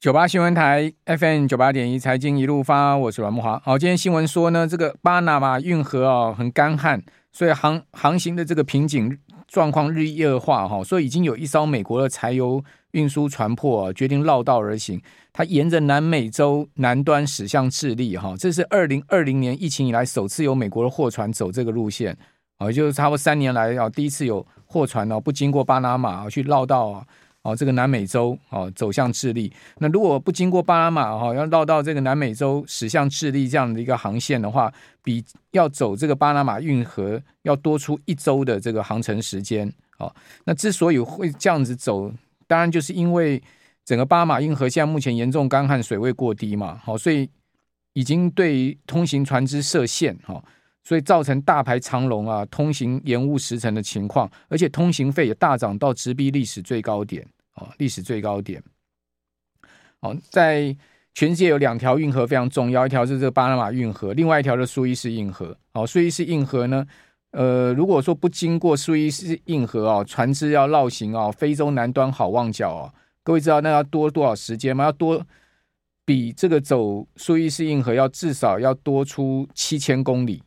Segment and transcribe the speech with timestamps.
[0.00, 3.60] 九八新闻台 FM 九八点一财经一路发，我是阮慕华。
[3.62, 14.98] 好，今天新闻说呢，这个巴拿马运河啊很干旱，所以航航行的这个瓶颈状况日益恶化哈，所以已经有一艘美国的柴油运输船舶啊决定绕道而行，
[15.34, 22.16] 它沿着南美洲南端驶向智利哈，这是二零二零年疫情以来首次有美国的货船走这个路线
[22.56, 27.04] 啊，也就是差不多三年来啊第一次有货船哦不经过巴拿马去绕道啊。
[27.42, 29.50] 哦，这个南美洲哦，走向智利。
[29.78, 34.72] 那如果不经过巴拿马哈，要绕到这个南美洲驶向智利这样的一个航线的话，
[35.02, 39.72] 比要走这个巴拿马运河要多出一周的这个航程时间。
[39.98, 40.14] 哦，
[40.44, 42.12] 那之所以会这样子走，
[42.46, 43.42] 当然就是因为
[43.84, 46.78] 整个巴拿马运河现在目前严重干旱，水位过低嘛。
[46.84, 47.28] 好，所以
[47.94, 50.42] 已经对通行船只设限哈，
[50.90, 57.24] 所以造成大排长龙啊，通行延误时程的情况，而且通行费也大涨到直逼历史最高点。
[57.54, 58.60] 哦，历史最高点。
[60.00, 60.76] 哦，在
[61.14, 65.56] 全世界有两条运河非常重要，一条是这个巴拿马运河，另外一条是苏伊士运河。
[65.74, 66.84] 哦，苏伊士运河呢，
[67.30, 74.86] 呃，如果说不经过苏伊士运河哦，船只要绕行哦，非洲南端好望角哦，各位知道那要多多少时间吗？
[74.86, 75.24] 要多
[76.04, 80.42] 比这个走苏伊士运河要至少要多出七千公里，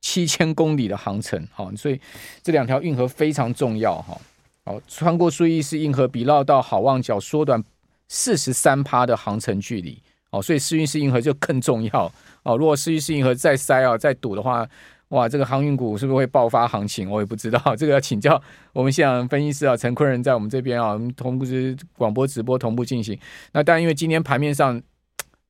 [0.00, 1.46] 七千公里的航程。
[1.52, 2.00] 好，所以
[2.42, 4.18] 这两条运河非常重要哈。
[4.64, 7.62] 哦，穿过苏伊士运河比绕道好望角缩短
[8.08, 9.98] 四十三趴的航程距离
[10.30, 12.56] 哦，所以苏伊士运河就更重要哦。
[12.56, 14.68] 如果苏伊士运河再塞啊、再堵的话，
[15.08, 17.10] 哇，这个航运股是不是会爆发行情？
[17.10, 18.40] 我也不知道， 这个要请教
[18.74, 23.18] 我们现场分析师啊，陈坤仁在我们这边啊，我们同步是广播直播同步进行。
[23.52, 24.78] 那当然，因为今天盘面上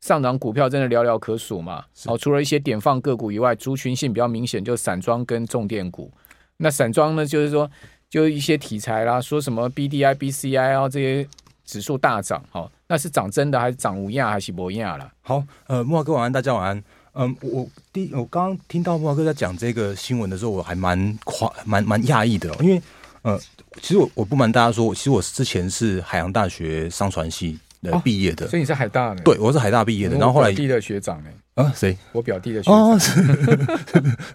[0.01, 6.11] 上涨股票真的寥寥可数嘛，哦，除了一些点放个股以外，族群性比较明显，就是散装跟重电股。
[6.57, 7.71] 那散装呢，就是说。
[8.11, 11.29] 就一些题材啦，说什么 BDI、BCI 啊这些
[11.67, 15.13] 指数大涨，哦，那是涨真的还是涨无亚还是无亚了？
[15.21, 16.83] 好，呃，木华哥晚安，大家晚安。
[17.13, 22.81] 嗯，我第我刚刚听到木华哥在讲这个新闻的时候，我还蛮夸蛮蛮讶异的，因为
[23.21, 23.39] 呃，
[23.83, 29.23] 其实我我不瞒大家说，其实我之前是海洋大学商船系的毕业的，哦，所以你是海大的？
[29.23, 31.31] 对，我是海大毕业的，然后后来弟的学长呢？
[31.55, 31.97] 啊，谁？
[32.13, 32.91] 我表弟的学长。
[32.91, 32.99] 哦，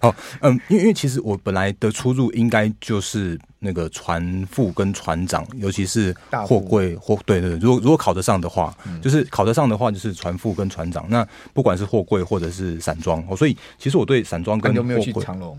[0.00, 6.14] 好，嗯，因为因为其实我本来的出入应该就是那个船副跟船长，尤其是
[6.46, 11.06] 货柜货，对对对，如果如果考得上的话，嗯、就是考得上的话，就是船副跟船长。
[11.08, 15.58] 那不管是货柜或者是散装，所以其实我对散装跟货柜，有没有去长荣？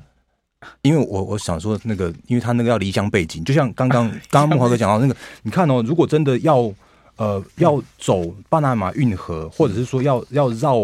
[0.82, 6.72] 因为我我想说那个，因为他那个要离乡背景，就像刚刚 刚刚木华哥讲到那个，你看哦，如果真的要
[7.18, 10.76] 呃要走巴拿马运河，或者是说要要绕。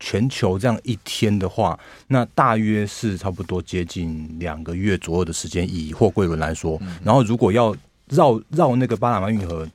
[0.00, 6.78] 全球这样一天的话，那大约是差不多接近两个月左右的时间，以货柜轮来说。
[7.02, 7.74] 然后如果要
[8.10, 9.66] 绕绕那个巴拿马运河。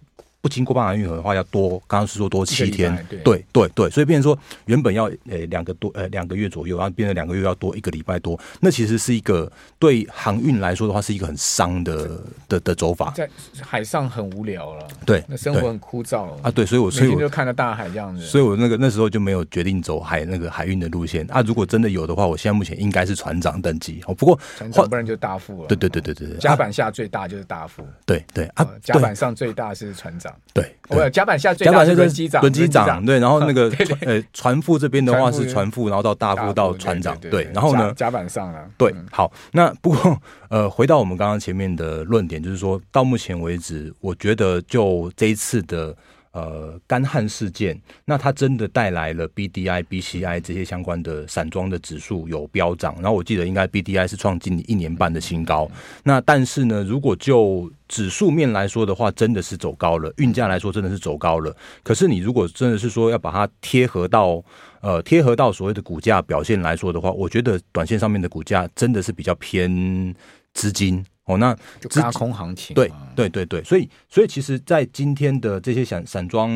[0.49, 3.19] 不经过巴拿运河的话，要多，刚刚是说多七天，对。
[3.19, 13.11] 对对，对，所以变成说原本要呃两个多呃两个月左右，然后变成两个月要多一个礼拜多，那其实是一个对航运来说的话，是一个很伤的的的走法。
[13.15, 13.29] 在
[13.61, 21.29] 海上很无聊了，对，那生活很枯燥啊，对，所以我所以我就看到大海这样子，所以我那个那时候就没有决定走海那个海运的路线。
[21.29, 21.43] 啊。
[21.45, 24.01] 如果真的有的话，我现在目前应该是船长等级。
[24.07, 24.13] 哦。
[24.13, 30.33] 不过船长不然就大副了，对对对对对对，甲板下最大就是大副，对对啊，甲板上最大是船长。
[30.53, 37.93] 对，我甲板下最大是轮机长，轮机长对，然后 那个呃船副这边的话是船副，然后到大副到船长，对，然后呢？
[37.95, 40.17] 甲板上了，对，好，那不过
[40.49, 45.95] 呃回到我们刚刚前面的论点，就是说到目前为止，我觉得就这一次的。
[46.31, 47.75] 呃，干旱事件，
[48.05, 55.67] 那它真的带来了 BDI、BCI 这些相关的散装的指数有飙涨，然后我记得应该 BDI 是创近一年半的新高。
[56.03, 61.55] 那但是呢，如果就指数面来说的话，真的是走高了，运价来说真的是走高了。
[61.81, 64.43] 可是你如果真的是说要把它贴合到
[64.81, 70.13] 呃贴合到所谓的股价表现来说的话，我觉得短线上面的股价真的是比较偏
[70.53, 71.03] 资金。
[71.29, 76.49] 哦，那就轧空行情，对对对对，所以所以其实，在今天的这些散散装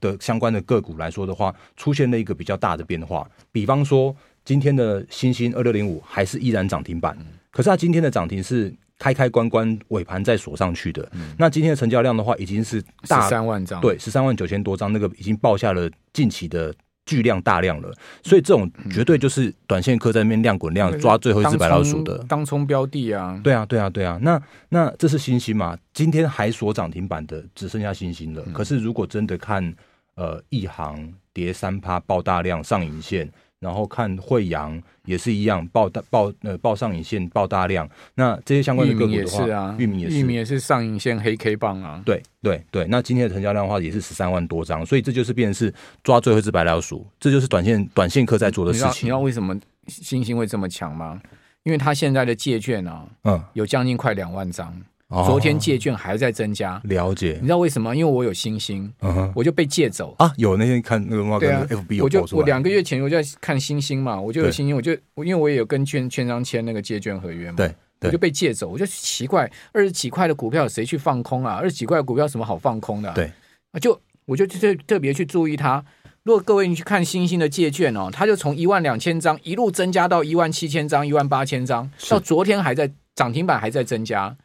[0.00, 3.28] 的相关的个股来说的话，出现了一个比较大的变化。
[3.50, 11.08] 比方说，今天的新兴二六零五还是依然涨停板，嗯、可是它今天的涨停是开开关关尾盘再锁上去的。
[11.10, 16.72] 嗯、那今天的成交量的话，已经是大十三万张，对，十三万九千多张，那个已经报下了近期的。
[17.10, 17.92] 巨量大量了，
[18.22, 23.40] 所以这种绝对就是短线客在那边量滚量抓最后一只白老鼠的当冲标的啊！
[23.42, 24.16] 对啊，对啊，对啊。
[24.22, 25.76] 那那这是星星嘛？
[25.92, 28.40] 今天还锁涨停板的只剩下星星了。
[28.54, 29.74] 可是如果真的看
[30.14, 33.28] 呃，一行跌三趴爆大量上影线，
[33.60, 37.88] 然后看惠阳也是一样，报大报呃报上影线报大量。
[38.14, 42.02] 那这些相关的个股的话，是啊，裕民也是，玉米也是上影线黑 K 棒啊。
[42.04, 45.72] 对对对，那今天的成交量的话也是十三万多张，所以这就是变成是
[46.02, 48.88] 抓最后一只白老鼠，这就是短线短线客在做的事情。
[48.88, 49.54] 你知，你知道为什么
[49.88, 51.20] 星星会这么强吗？
[51.64, 54.74] 因为他现在的借券啊，嗯，有将近快两万张。
[55.10, 57.32] 昨天借券还在增加，了解？
[57.40, 57.94] 你知道为什么？
[57.96, 60.32] 因为我有星星，嗯，我就被借走啊。
[60.36, 71.54] 有那天看那个猫哥 FB 有，我就我两个月前我就在看星星嘛，我就有星星，我就因为我也有跟券券商签那个借券合约嘛，对，我就被借走，我就奇怪，二十几块的股票有谁去放空啊？
[71.54, 73.12] 二十几块的股票有什么好放空的？
[73.12, 73.32] 对，
[73.72, 75.84] 啊，就我就特特别去注意它。
[76.22, 84.36] 如果各位你去看星星的借券哦，它就从一万两千张一路增加到一万七千张、一万八千张，到昨天还在涨停板还在增加。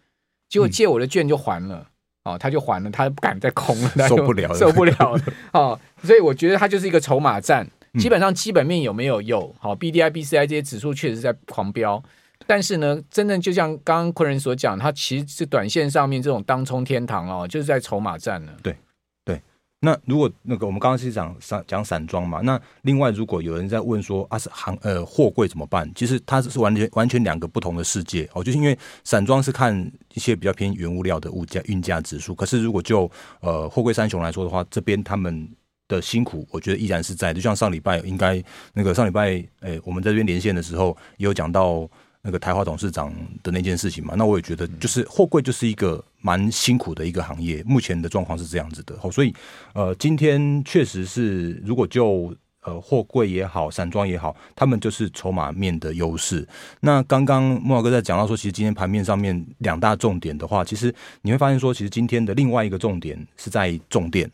[0.56, 1.86] 结果借我的券就还了，
[2.24, 5.22] 嗯、哦，他就还了，他不敢再空了， 受不了，受不了了，
[5.52, 7.68] 哦，所以我觉得他就是一个筹码战。
[8.00, 9.54] 基本上基本面有没有有？
[9.60, 12.02] 好、哦、，B D I B C I 这些指数确实在狂飙，
[12.46, 18.54] 但是呢，真正就像刚刚昆仁所讲，他其实是短线上面这种当冲天堂哦，就是在筹码战了。
[18.63, 18.75] 对。
[19.86, 25.90] 那如果那个我们刚刚是讲散讲散装嘛，那另外如果有人在问说啊是行呃货柜怎么办？
[25.94, 29.80] 其实它是完全完全两个不同的世界哦，就是因为散装是看
[30.16, 33.10] 一些比较偏原物料的物价运价指数，可是如果就
[33.42, 35.48] 呃货柜三雄来说的话，这边他们
[35.88, 38.44] 的辛苦我觉得依然是在，就像上礼拜应该
[38.74, 41.88] 那个上礼拜诶、我们在这边连线的时候也有讲到。
[42.27, 43.13] 那个台华董事长
[43.44, 48.98] 的那件事情嘛，那我也觉得，就是货柜就是一个蛮辛苦的一个行业，目前的状况是这样子的。
[49.12, 49.31] 所以
[49.75, 56.48] 呃，今天确实是，如果就呃货柜也好，散装也好，他们就是筹码面的优势。
[56.80, 64.28] 那刚刚莫哥在讲到说，其实今天盘面上面两大重点的话，其实你会发现说，其实今天的另外一个重点是在重电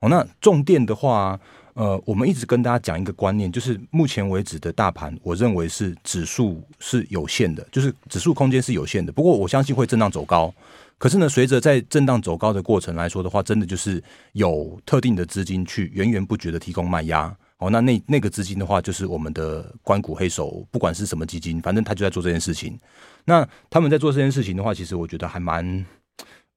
[0.00, 0.08] 哦。
[0.08, 1.38] 那重电的话。
[1.74, 9.10] 呃，我们一直跟大家讲一个观念，就是目前为止的大盘，我认为是指数是有限的，就是指数空间是有限的。
[9.10, 10.54] 不过我相信会震荡走高。
[10.96, 17.36] 可是呢，随着在震荡走高的过程来说的话，真的就是有特定的资金去源源不绝的提供卖压。
[17.58, 22.78] 哦，那那那个资金的话，就是我们的官股黑手，不管是什么基金，反正他就在做这件事情。
[23.24, 25.84] 那他们在做这件事情的话，其实我觉得还蛮，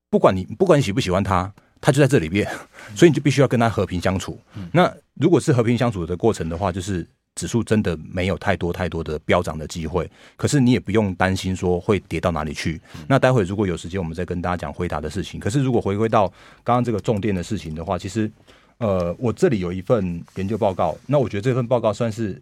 [0.08, 1.52] 不管你不管你喜不喜欢他。
[1.80, 2.46] 他就在这里边，
[2.94, 4.38] 所以你就必须要跟他和平相处。
[4.72, 10.10] 那如果是和平相处的过程的话，就是指数真的没有太多太多的飙涨的机会。
[10.36, 12.80] 可是你也不用担心说会跌到哪里去。
[13.06, 15.38] 那待会如果有时间，我们再跟大家讲回答的事情。
[15.38, 16.26] 可是如果回归到
[16.64, 18.30] 刚刚这个重点的事情的话，其实
[18.78, 20.96] 呃，我这里有一份研究报告。
[21.06, 22.40] 那我觉得这份报告算是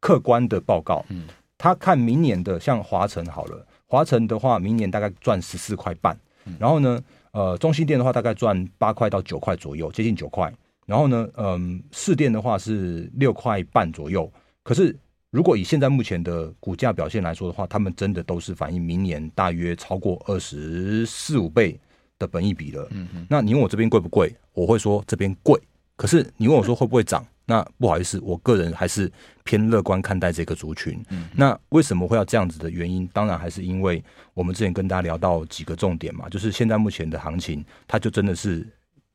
[0.00, 1.04] 客观的报告。
[1.08, 1.24] 嗯，
[1.58, 6.18] 他看明年的像华晨好了，华晨的话，明年大概赚十四块半。
[6.58, 6.98] 然后呢？
[7.32, 10.52] 呃，中心店的话大概赚八块到九块左右，接近九块。
[10.86, 14.30] 然后呢，嗯，市店的话是六块半左右。
[14.62, 14.96] 可是
[15.30, 21.78] 如果以现在目前的股价表现来说的话，他们真的都是反映明年大约超过二十四五倍
[22.18, 22.88] 的本益比了。
[22.90, 23.26] 嗯嗯。
[23.28, 24.34] 那你问我这边贵不贵？
[24.54, 25.60] 我会说这边贵。
[25.96, 27.26] 可是你问我说会不会涨？
[27.50, 29.10] 那不好意思，我个人还是
[29.42, 31.02] 偏乐观看待这个族群。
[31.08, 33.08] 嗯，那为什么会要这样子的原因？
[33.10, 34.04] 当然还是因为
[34.34, 38.68] 我们之前跟大家聊到几个重点嘛，就是现在目前的行情，它就真的是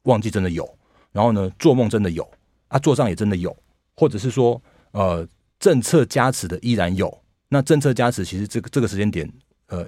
[0.06, 0.68] 旺季真的有，
[1.12, 2.28] 然后呢，做梦真的有
[2.70, 3.56] 啊，做账也真的有，
[3.96, 4.60] 或者是说
[4.94, 5.28] 呃
[5.60, 7.16] 政策加持的依然有。
[7.50, 9.32] 那政策加持其实这个这个时间点，
[9.68, 9.88] 呃，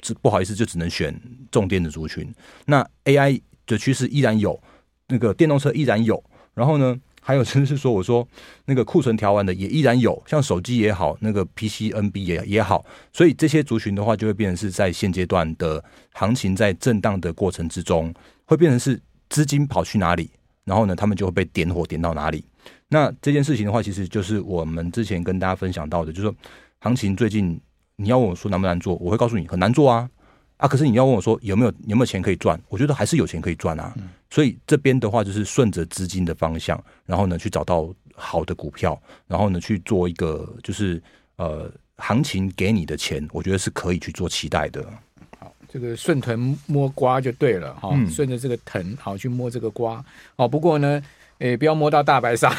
[0.00, 1.18] 这不好意思就只能选
[1.50, 2.30] 重点的族群。
[2.66, 4.62] 那 AI 的趋势依然有，
[5.06, 6.94] 那个电动车依然有，然后呢？
[7.28, 8.26] 还有就是说，我说
[8.64, 12.82] 那个库存调完的也依然有，像手机也好，那个 PCNB 也也好，
[13.12, 18.14] 所以这些族群的话，就会变成是在现阶段的行情在震荡的过程之中，
[18.46, 20.30] 会变成是资金跑去哪里，
[20.64, 22.42] 然后呢，他们就会被点火点到哪里。
[22.88, 26.34] 那这件事情的话，其实就是我们之前跟大家分享到的，就是说
[26.78, 27.60] 行情最近
[27.96, 30.08] 你要我说难不难做，我会告诉你很难做啊。
[30.58, 30.68] 啊！
[30.68, 32.60] 可是你要问我说有没有有没有钱可以赚？
[32.68, 33.92] 我觉得还是有钱可以赚啊。
[33.96, 41.02] 嗯、所以这边的话就是顺着资金的方向，然后呢去找到好的股票，然后呢去做一个就是
[41.36, 44.84] 呃行情给你的钱，我觉得是可以去做期待的。
[45.38, 50.04] 好，这个顺藤摸瓜就对了哈，顺着这个藤好去摸这个瓜。
[50.36, 51.02] 哦，不过呢。
[51.38, 52.50] 诶，不要摸到大白鲨。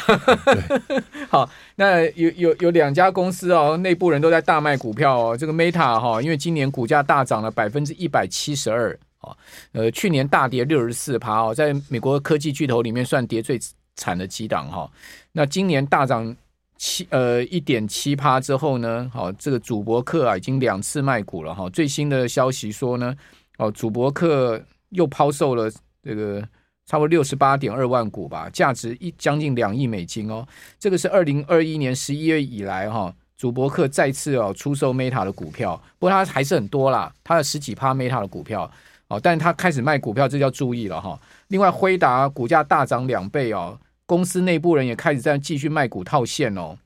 [1.28, 5.36] 好，那有有有两家公司哦，内部人都在大卖股票哦。
[5.36, 9.36] 这个 Meta 哈，因为今年股价大涨了百分之一百七十二哦，
[9.72, 13.60] 呃，去年大跌六十四趴哦，在美国科技巨头里面算跌最
[13.96, 14.90] 惨的几档哈。
[15.32, 16.34] 那今年大涨
[16.78, 21.68] 七呃一点七趴之后呢，好，这个主博客啊已经两次卖股了哈。
[21.68, 23.14] 最新的消息说呢，
[23.58, 24.58] 哦，主博客
[24.88, 25.70] 又抛售了
[26.02, 26.42] 这个。
[26.90, 30.44] 差不多六十八点二万股吧，价值一将近两亿美金哦。
[30.76, 38.68] 这个是二零二一年十一月以来哈，祖伯克再次哦出售 Meta 的股票，不过它还是很多啦，它的十几趴 Meta 的股票
[39.06, 41.16] 哦，但是它开始卖股票，这就要注意了哈。
[41.46, 46.76] 另外，辉达股价大涨两倍哦，公司内部人也开始在继续卖股套现哦。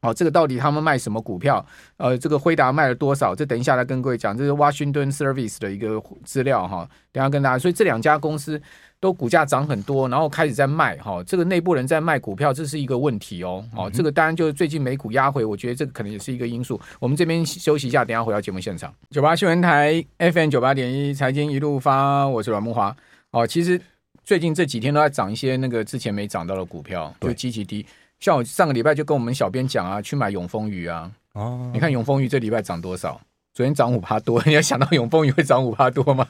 [0.00, 1.64] 哦，这个到底他们卖什么股票？
[1.96, 3.34] 呃，这个辉达卖了多少？
[3.34, 6.88] 这等一下来跟各位讲，这是 Washington Service 的一个资料哈。
[7.10, 8.60] 等下跟大家，所以这两家公司
[9.00, 11.20] 都股价涨很多，然后开始在卖哈。
[11.24, 13.64] 这个内部人在卖股票，这是一个问题哦。
[13.74, 16.80] 哦，这个当然就是最近美股压回，我觉得这个可能也是一个因素。
[17.00, 18.94] 我们这边休息一下，等下回到节目现场。
[19.10, 22.94] 九八新闻台 FM 九八点一财经一路发，我是阮木华。
[23.32, 23.80] 哦，其实
[24.22, 27.84] 最近这几天都在涨一些那个之前没涨到的股票，就极其低。
[28.20, 31.10] 像我上个礼拜就跟我们小编讲啊，去买永丰鱼啊。
[31.34, 33.20] 哦，你看永丰鱼这礼拜涨多少？
[33.54, 36.26] 昨天涨五趴多， 你要想到永丰鱼会涨五趴多吗？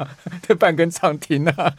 [0.46, 1.74] 这半根涨停啊，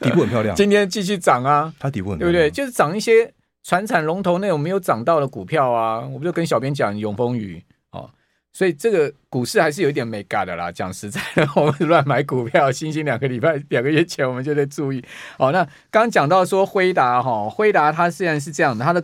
[0.00, 0.54] 底部很漂亮。
[0.56, 2.50] 今天继续涨啊，它底部很漂亮，对不对？
[2.50, 6.00] 就是涨一些船产龙头那种没有涨到的股票啊。
[6.00, 8.08] 我不就跟小编讲永丰鱼哦，
[8.52, 10.72] 所以这个股市还是有一点没嘎的啦。
[10.72, 15.04] 讲实在的， 我们乱买股票，星星两个礼拜两个月前我们就得注意。
[15.38, 19.02] 哦，那刚刚讲到说辉达哈，辉达它虽然是这样的，它的。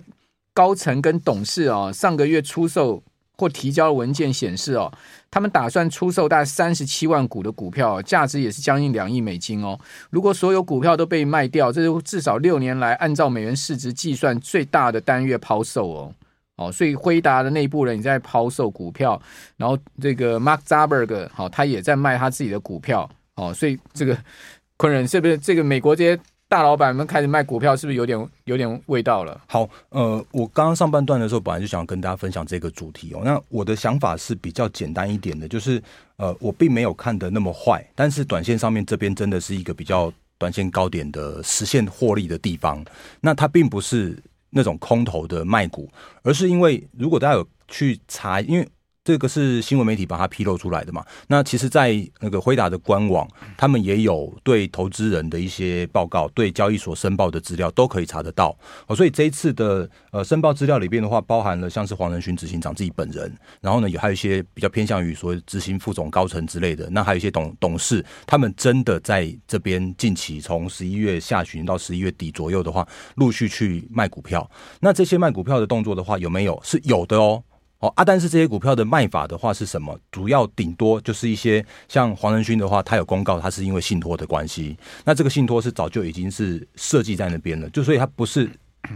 [0.60, 3.02] 高层跟董事哦，上个月出售
[3.38, 4.92] 或提交的文件显示哦，
[5.30, 9.80] 他们打算出售大概三十七万股的股票，价值也是将近两亿美金哦。
[10.10, 16.14] 如果所有股票都被卖掉，这是至少六年来按照美元市值计算最大的单月抛售哦。
[16.56, 19.18] 哦，所以辉达的内部人也在抛售股票，
[19.56, 23.54] 然后这个 Mark Zuckerberg 好，他也在卖他自己的股票哦。
[23.54, 24.14] 所以这个
[24.76, 26.20] 昆人是不是这个美国这些？
[26.50, 29.40] 大老板们开始卖股票，是不是有点有点味道了？
[29.46, 33.22] 好，呃，我刚刚上半段的时候，本来就想跟大家分享这个主题哦。
[33.24, 35.80] 那我的想法是比较简单一点的，就是
[36.16, 42.84] 呃，我并没有看得那么坏，但是短线上面这边真的是一个比较短线高点的实现获利的地方。
[43.20, 45.88] 那它并不是那种空头的卖股，
[46.24, 48.68] 而是因为如果大家有去查，因为。
[49.02, 51.02] 这个是新闻媒体把它披露出来的嘛？
[51.26, 53.26] 那其实，在那个辉达的官网，
[53.56, 58.54] 他们也有对投资人的一些报告，对交易所申报的资料都可以查得到。
[58.86, 66.86] 哦，所以这一次的呃申报资料里边的话，包含了像是黄仁勋执行长自己本人，然后呢，也还有一些比较偏向于所谓执行副总高层之类的。
[66.90, 74.48] 那还有一些董董事，他们真的在这边近期从十一月下旬到十一月底左右的话，陆续去卖股票。
[74.80, 76.60] 那这些卖股票的动作的话，有没有？
[76.62, 77.42] 是有的哦。
[77.80, 79.98] 哦啊，但是这些股票的卖法的话是什么？
[80.12, 84.76] 主要顶多就是一些像黄仁勋的话，他有公告，他是因为信托的关系。
[85.04, 88.50] 那这个信托是早就已经是设计在那边了，就所以他不是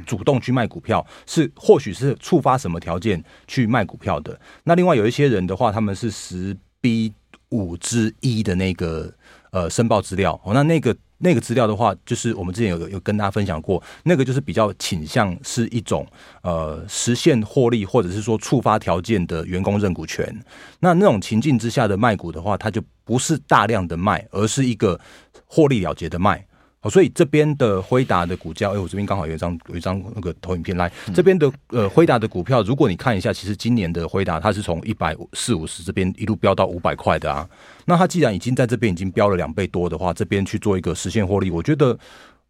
[0.04, 4.38] 主动去卖股票，是或许是触发什么条件去卖股票的。
[4.64, 7.12] 那另外有一些人的话，他们是十 B
[7.48, 9.10] 五之一的那个
[9.50, 10.38] 呃申报资料。
[10.44, 10.94] 哦，那那个。
[11.18, 16.06] 那个资料的话，就是我们之前有有跟大家分享过，那个就是比较倾向是一种
[16.42, 20.44] 呃实现获利或者是说触发条件的员工认股权。
[20.80, 25.00] 那那种情境之下的卖股的话，它就不是大量的卖，而是一个
[25.46, 26.46] 获利了结的卖。
[26.90, 37.48] 所以这边的辉达的股价，哎，我这边刚好有一张有一张那个投影片来，这边的呃辉达的股票，如果你看一下，其实今年的辉达它是从一百四五十这边一路飙到五百块的啊。
[37.86, 41.98] 那它既然已经在这边已经飙了两倍多的话，这边去做一个实现获利，我觉得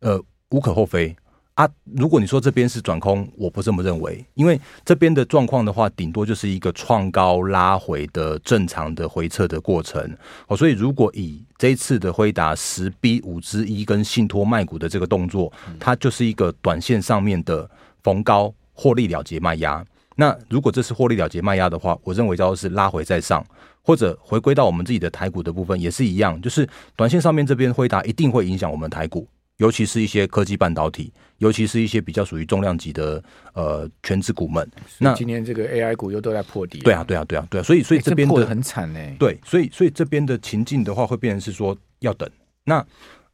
[0.01, 1.15] 呃无可厚非。
[1.55, 10.03] 啊，如果你说这边是转空，我不这么认为，因为这边的状况的话，顶多就是一个创高拉回的正常的回撤的过程。
[10.49, 17.71] 哦，所以如果以这一次的辉达十 B 五之一跟信托卖股的这个动作，它就是一个短线上面的
[18.03, 19.85] 逢高获利了结卖压。
[20.17, 23.45] 那如果这是获利了结卖压的话，我认为叫做是拉回再上，
[23.81, 29.29] 或者回归到我们自己的台股的部分也是一样，就是短线上面这边辉达一定会影响我们台股。
[29.59, 34.69] 尤其是一些科技半导体，尤其是一些比较属于重量级的呃权值股们。
[34.99, 36.79] 那今天这个 AI 股又都在破底。
[36.81, 37.63] 对啊，对啊，对啊，对啊。
[37.63, 38.99] 所以，所以这边的、欸、破得很惨呢。
[39.19, 42.29] 对，所以，所以这边的情境的话，会变成是说要等。
[42.65, 42.85] 那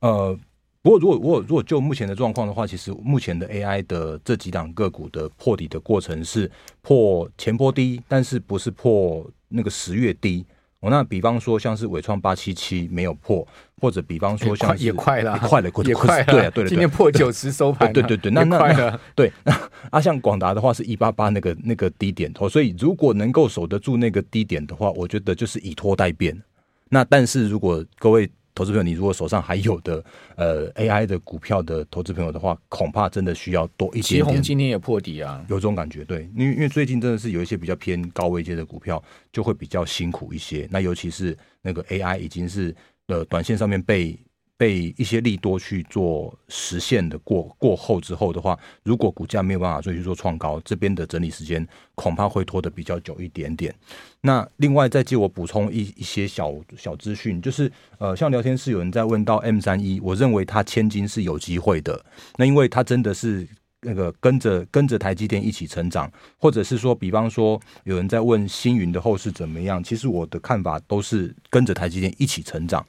[0.01, 0.39] 呃，
[0.83, 6.51] 不过如果如果如果就目前的状况的话，其实目前的 AI 的这几档个股的破底的过程是
[6.83, 10.45] 破前波低，但是不是破那个十月低。
[10.81, 13.47] 哦，那比方说像是伟创八七七没有破，
[13.81, 19.53] 或者比方说像是也快了，快了，也快了，对啊，对了，今天破九十收盘，对对对，那那对，那
[19.91, 26.43] 啊，像广达的话是一八八那个那个低点，所以如果能够守得住那个低点的话，我觉得就是以拖待变。
[26.89, 28.31] 那但是如果各位。
[28.55, 30.05] 投资朋友，你如果手上还有的
[30.37, 34.17] 呃 AI 的股票的投资朋友的话，恐怕真的需要多一些。
[34.17, 39.03] 奇鋐今天也破底啊，有这种感觉，对，因为因为最近真的是有一些比较偏高位阶的股票，
[39.33, 40.69] 就会比较辛苦一些。
[40.71, 42.75] 那尤其是那个 AI 已经是
[43.07, 44.19] 呃短线上面被
[44.61, 53.75] 被一些利多去做实现的过过后之后的话，如果股价没有办法做去做创高，这边的整理时间恐怕会拖得比较久一点点。
[54.21, 62.05] 那另外再借我补充一一些小小资讯，就是呃，像聊天室有人在问到 M 三一，我认为它千金是有机会的。
[62.37, 63.49] 那因为它真的是。
[63.83, 69.83] 那个跟着跟着台积电一起成长，或者是说，比方说有人在问星云的后市怎么样？
[69.83, 72.85] 其实我的看法都是跟着台积电一起成长。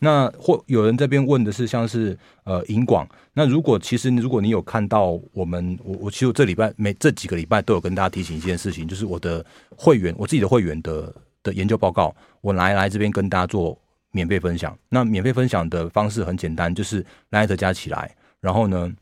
[0.00, 9.46] 那或有人这边问的是像是呃银广，那如果其实如果你有看到我们我我其实这礼拜每这几个礼拜都有跟大家提醒一件事情，就是我的
[9.76, 13.78] 会员我自己的会员的的研究报告，我来来这边跟大家做
[14.10, 14.76] 免费分享。
[14.88, 18.92] 那免费分享的方式很简单，就是来特加起来，然后呢。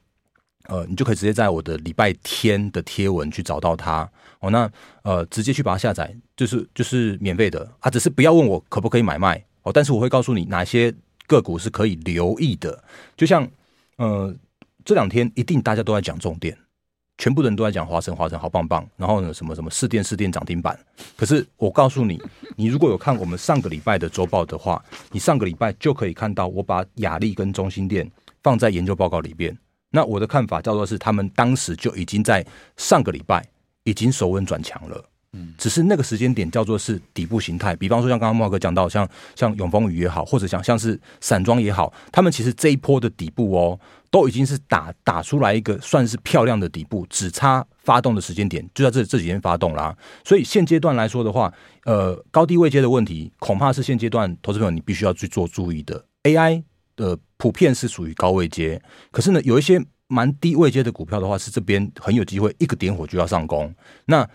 [0.67, 4.51] 呃，你就可以直接在我的礼拜天的贴文去找到它哦。
[4.51, 4.71] 那
[5.03, 7.91] 呃，直接去把它下载，就是就是免费的啊。
[7.91, 10.95] 只是不要问我可不可以买卖哦，但是我会告诉你哪些
[11.27, 12.83] 个股是可以留意的。
[13.17, 13.49] 就像
[13.97, 14.35] 呃，
[14.85, 16.57] 这两天一定大家都在讲重点，
[17.19, 18.89] 全部人都在讲华晨，华晨好棒棒。
[18.97, 20.79] 然后呢，什么什么四电四电涨停板。
[21.17, 22.23] 可是我告诉你，
[22.57, 28.11] 你如果有看我们上个礼拜的周报的话，你上个礼拜就可以看到我把雅力跟中心电
[28.43, 29.57] 放在研究报告里边。
[29.91, 32.45] 那我的看法叫做是，他们当时就已经在
[32.77, 33.45] 上个礼拜
[33.85, 37.75] 已经守稳转强了，嗯，只是那个时间点叫做是底部形态。
[37.75, 43.79] 比方说像刚刚慕驊哥讲到，像像永丰余也好，或者像像是散装也好，他们其实这一波的底部哦，
[44.11, 49.97] 都已经是打打出来一个算是漂亮的底部，只差发动的时间点就在这这几天发动啦。
[50.25, 51.53] 所以现阶段来说的话，
[51.85, 56.63] 呃，高低位阶的问题，恐怕是现阶段投资朋友你必须要去做注意的 AI。
[57.01, 58.79] 呃，普遍是属于高位阶，
[59.11, 63.75] 可是呢，有一些蛮低位阶的股票的话，是这边很有机会一个点火就要上攻。
[64.05, 64.29] 那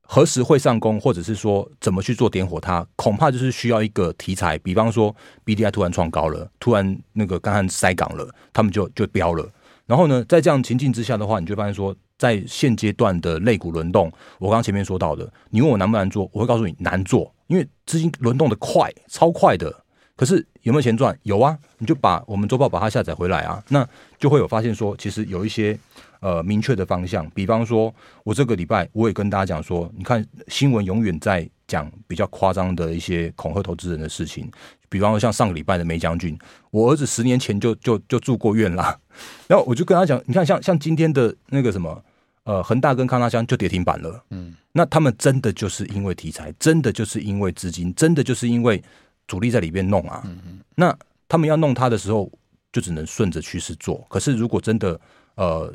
[0.00, 9.46] 何时会上攻，或者是说怎么去做点火它，恐怕就是需要一个题材，比方说 BDI 突然创高了，突然那个刚刚塞港了，他们就就飙了。
[9.84, 19.84] 然后呢，在这样情境之下的话，你就发现说，在现阶段的类股轮动，我刚刚前面说到的，你问我难不难做，我会告诉你难做，因为资金轮动的快，超快的。
[20.18, 21.16] 可是有没有钱赚？
[21.22, 25.78] 有啊，你就把我们周报把它下载回来啊，那就会有发现说，其实有一些
[26.18, 27.30] 呃明确的方向。
[27.30, 27.94] 比方说，
[28.24, 34.50] 我这个礼拜我也跟大家讲说，你看新闻永远在讲比较夸张的一些恐吓投资人的事情。
[34.88, 36.36] 比方说，像上个礼拜的梅将军，
[36.72, 38.98] 我儿子十年前就就就住过院啦。
[39.46, 42.02] 然后我就跟他讲，你看像像今天的那个什么
[42.42, 48.82] 呃恒大跟康拉香就跌停板了，嗯，那他们真的就是因为题材，真的就是因为资金，真的就是因为。
[49.28, 50.26] 主力在里边弄啊，
[50.74, 50.92] 那
[51.28, 52.28] 他们要弄它的时候，
[52.72, 54.04] 就只能顺着趋势做。
[54.10, 55.00] 可是如果真的
[55.36, 55.72] 呃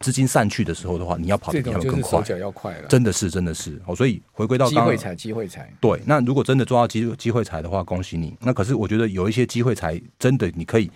[0.00, 3.96] 资金散去的时候的话，你要跑得比他们更快，脚要快了，真的是真的是哦。
[3.96, 5.72] 所以回归到机会财，机会财。
[5.80, 8.36] 对，那如果真的抓到机机会财的话，恭喜你。
[8.42, 10.90] 那可是我觉得有一些机会财真的你可以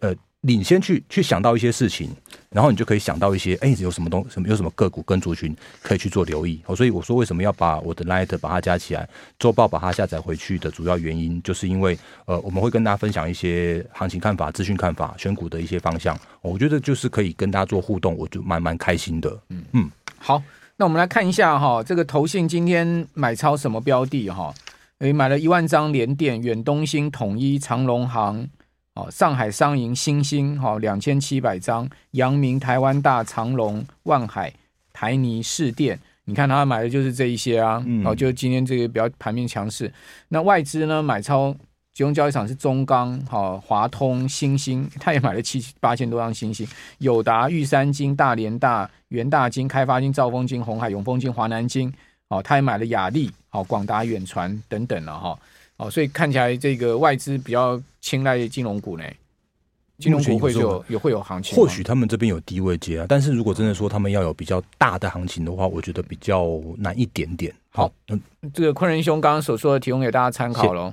[0.00, 0.14] 呃。
[0.42, 2.10] 领先去去想到一些事情，
[2.52, 6.60] 然后你就可以想到一些，哎，有什么东什么有什么个股跟族群可以去做留意。
[6.66, 16.18] 哦，所以我说为什么要把我的 Light 把它加起来，周报把它下载回去的主要原因，就是因为呃，我们会跟大家分享一些行情看法、资讯看法、选股的一些方向。
[16.42, 19.36] 我觉得就是可以跟大家做互动，我就蛮蛮开心的。
[19.48, 20.42] 嗯嗯，好，
[20.76, 24.52] 那我们来看一下哈，这个投信今天买超什么标的哈？
[24.98, 28.46] 诶，买了一万张联电、远东新、统一、长荣航。
[28.94, 34.52] 哦，上海商银、新兴，好两千七百张；阳明、台湾大、长荣、万海、
[34.92, 37.82] 台泥、市电，你看他买的就是这一些啊。
[37.86, 39.90] 嗯、哦，就今天这个比较盘面强势。
[40.28, 41.50] 那外资呢，买超
[41.94, 46.68] 集中交易场是中钢、好、哦、华通、新兴，他也买了七八千多张新兴。
[46.98, 51.90] 友达、玉山金、大连大、元大金、开发金、兆丰金、鸿海、永丰金、华南金，
[52.28, 55.30] 哦，他也买了雅力、好、哦、广达、远传等等了哈。
[55.30, 55.38] 哦
[55.82, 59.04] 哦，所以看起来这个外资比较青睐金融股呢，
[59.98, 61.56] 金融股会有也会有行情。
[61.56, 67.52] 或许他们这边有低位接啊，但是如果真的说他们要有比较大的行情的话，我觉得比较难一点点。
[67.70, 68.20] 好，嗯，
[68.52, 70.92] 这个昆仁兄刚刚所说的提供给大家参考喽。